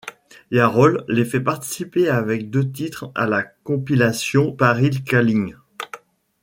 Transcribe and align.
Yarol 0.49 1.05
les 1.09 1.25
fait 1.25 1.39
participer 1.41 2.09
avec 2.09 2.49
deux 2.49 2.71
titres 2.71 3.11
à 3.13 3.27
la 3.27 3.43
compilation 3.43 4.51
Paris 4.51 5.03
Calling. 5.03 5.53